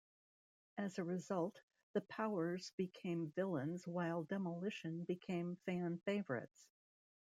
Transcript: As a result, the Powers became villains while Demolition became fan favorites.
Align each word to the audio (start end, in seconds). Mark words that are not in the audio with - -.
As 0.79 0.97
a 0.97 1.03
result, 1.03 1.61
the 1.93 2.01
Powers 2.01 2.71
became 2.75 3.31
villains 3.35 3.87
while 3.87 4.23
Demolition 4.23 5.03
became 5.03 5.57
fan 5.57 5.99
favorites. 6.05 6.71